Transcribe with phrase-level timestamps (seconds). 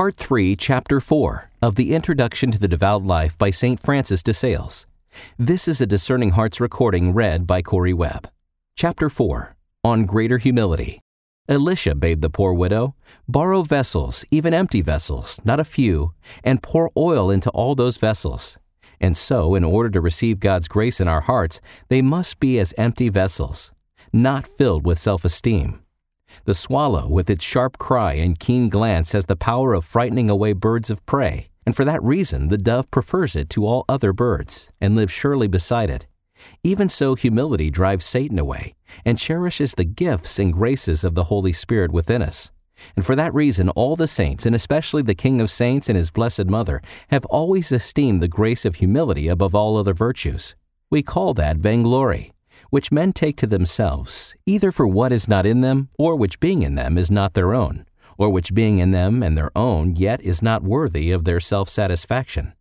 [0.00, 3.78] Part 3, Chapter 4 of the Introduction to the Devout Life by St.
[3.78, 4.86] Francis de Sales.
[5.38, 8.30] This is a Discerning Hearts recording read by Correy Webb.
[8.74, 11.00] Chapter 4 On Greater Humility.
[11.50, 12.94] Elisha bade the poor widow,
[13.28, 18.56] Borrow vessels, even empty vessels, not a few, and pour oil into all those vessels.
[19.02, 21.60] And so, in order to receive God's grace in our hearts,
[21.90, 23.70] they must be as empty vessels,
[24.14, 25.82] not filled with self esteem.
[26.44, 30.52] The swallow, with its sharp cry and keen glance, has the power of frightening away
[30.52, 34.70] birds of prey, and for that reason the dove prefers it to all other birds,
[34.80, 36.06] and lives surely beside it.
[36.64, 38.74] Even so, humility drives Satan away,
[39.04, 42.50] and cherishes the gifts and graces of the Holy Spirit within us.
[42.96, 46.10] And for that reason, all the saints, and especially the King of Saints and his
[46.10, 50.54] Blessed Mother, have always esteemed the grace of humility above all other virtues.
[50.90, 52.32] We call that vainglory
[52.68, 56.62] which men take to themselves, either for what is not in them, or which being
[56.62, 57.86] in them is not their own,
[58.18, 61.68] or which being in them and their own yet is not worthy of their self
[61.68, 62.52] satisfaction.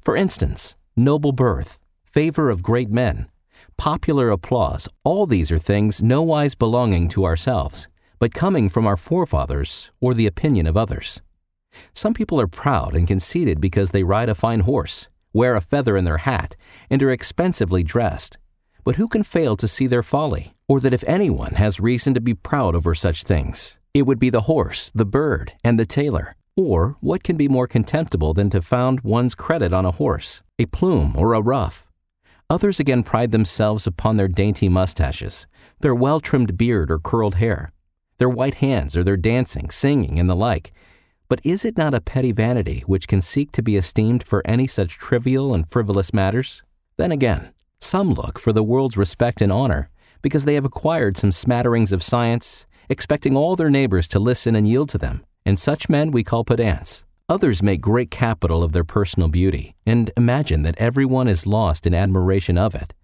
[0.00, 3.28] For instance, noble birth, favor of great men,
[3.76, 9.90] popular applause, all these are things nowise belonging to ourselves, but coming from our forefathers
[10.00, 11.20] or the opinion of others.
[11.94, 15.96] Some people are proud and conceited because they ride a fine horse, wear a feather
[15.96, 16.54] in their hat,
[16.90, 18.38] and are expensively dressed,
[18.84, 20.54] but who can fail to see their folly?
[20.68, 24.30] Or that if anyone has reason to be proud over such things, it would be
[24.30, 26.34] the horse, the bird, and the tailor.
[26.56, 30.66] Or what can be more contemptible than to found one's credit on a horse, a
[30.66, 31.88] plume, or a ruff?
[32.50, 35.46] Others again pride themselves upon their dainty mustaches,
[35.80, 37.72] their well trimmed beard or curled hair,
[38.18, 40.72] their white hands or their dancing, singing, and the like.
[41.28, 44.66] But is it not a petty vanity which can seek to be esteemed for any
[44.66, 46.62] such trivial and frivolous matters?
[46.98, 49.90] Then again, some look for the world's respect and honor
[50.22, 54.66] because they have acquired some smatterings of science, expecting all their neighbors to listen and
[54.68, 57.04] yield to them, and such men we call pedants.
[57.28, 61.94] Others make great capital of their personal beauty and imagine that everyone is lost in
[61.94, 62.94] admiration of it.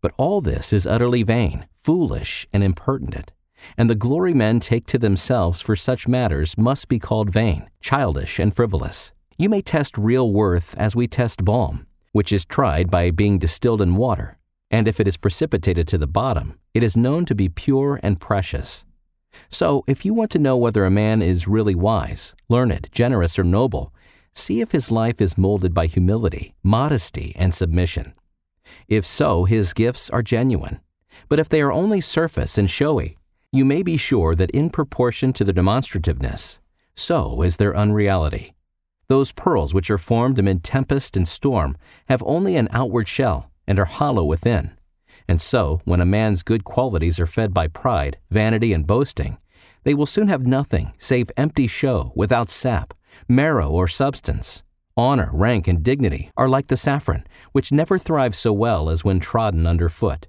[0.00, 3.32] But all this is utterly vain, foolish, and impertinent,
[3.76, 8.38] and the glory men take to themselves for such matters must be called vain, childish,
[8.38, 9.12] and frivolous.
[9.38, 13.82] You may test real worth as we test balm, which is tried by being distilled
[13.82, 14.38] in water,
[14.70, 18.20] and if it is precipitated to the bottom, it is known to be pure and
[18.20, 18.84] precious.
[19.48, 23.44] So, if you want to know whether a man is really wise, learned, generous, or
[23.44, 23.94] noble,
[24.34, 28.14] see if his life is molded by humility, modesty, and submission.
[28.88, 30.80] If so, his gifts are genuine.
[31.28, 33.16] But if they are only surface and showy,
[33.52, 36.58] you may be sure that in proportion to their demonstrativeness,
[36.94, 38.54] so is their unreality.
[39.10, 41.76] Those pearls which are formed amid tempest and storm
[42.06, 44.70] have only an outward shell and are hollow within.
[45.26, 49.38] And so, when a man's good qualities are fed by pride, vanity, and boasting,
[49.82, 52.94] they will soon have nothing save empty show without sap,
[53.26, 54.62] marrow, or substance.
[54.96, 59.18] Honor, rank, and dignity are like the saffron, which never thrives so well as when
[59.18, 60.28] trodden under foot.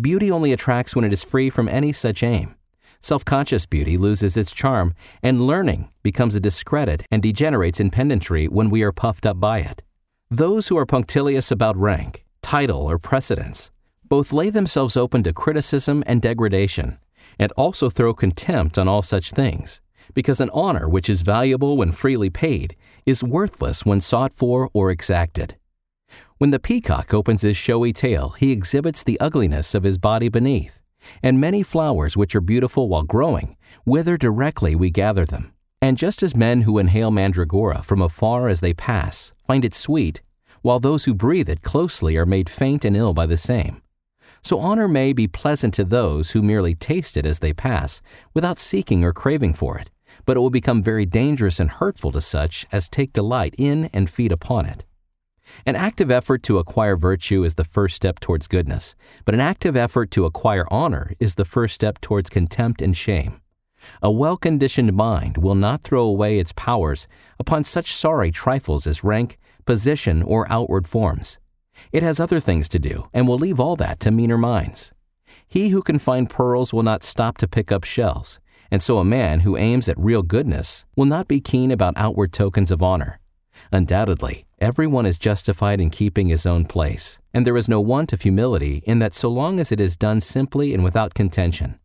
[0.00, 2.54] Beauty only attracts when it is free from any such aim.
[3.00, 8.46] Self conscious beauty loses its charm, and learning becomes a discredit and degenerates in pedantry
[8.46, 9.82] when we are puffed up by it.
[10.30, 13.70] Those who are punctilious about rank, title, or precedence
[14.08, 16.98] both lay themselves open to criticism and degradation,
[17.38, 19.80] and also throw contempt on all such things,
[20.12, 22.76] because an honor which is valuable when freely paid
[23.06, 25.56] is worthless when sought for or exacted.
[26.38, 30.80] When the peacock opens his showy tail, he exhibits the ugliness of his body beneath
[31.22, 35.52] and many flowers which are beautiful while growing wither directly we gather them.
[35.82, 40.22] And just as men who inhale mandragora from afar as they pass find it sweet,
[40.62, 43.82] while those who breathe it closely are made faint and ill by the same.
[44.42, 48.58] So honor may be pleasant to those who merely taste it as they pass, without
[48.58, 49.90] seeking or craving for it,
[50.26, 54.08] but it will become very dangerous and hurtful to such as take delight in and
[54.08, 54.84] feed upon it.
[55.66, 58.94] An active effort to acquire virtue is the first step towards goodness,
[59.24, 63.40] but an active effort to acquire honor is the first step towards contempt and shame.
[64.02, 67.06] A well conditioned mind will not throw away its powers
[67.38, 71.38] upon such sorry trifles as rank, position, or outward forms.
[71.92, 74.92] It has other things to do, and will leave all that to meaner minds.
[75.46, 78.40] He who can find pearls will not stop to pick up shells,
[78.70, 82.32] and so a man who aims at real goodness will not be keen about outward
[82.32, 83.20] tokens of honor.
[83.72, 88.22] Undoubtedly, everyone is justified in keeping his own place, and there is no want of
[88.22, 91.78] humility in that so long as it is done simply and without contention.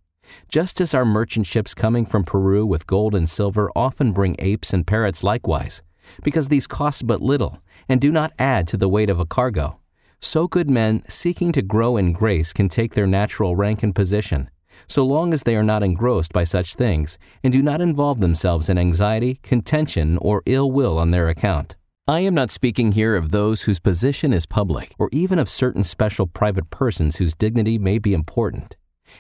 [0.47, 4.73] Just as our merchant ships coming from Peru with gold and silver often bring apes
[4.73, 5.81] and parrots likewise,
[6.23, 9.79] because these cost but little and do not add to the weight of a cargo,
[10.21, 14.49] so good men seeking to grow in grace can take their natural rank and position,
[14.87, 18.69] so long as they are not engrossed by such things and do not involve themselves
[18.69, 21.75] in anxiety, contention, or ill will on their account.
[22.07, 25.83] I am not speaking here of those whose position is public, or even of certain
[25.83, 28.77] special private persons whose dignity may be important.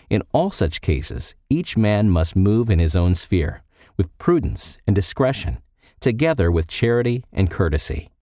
[0.09, 3.61] In all such cases, each man must move in his own sphere,
[3.95, 5.59] with prudence and discretion,
[5.99, 8.09] together with charity and courtesy.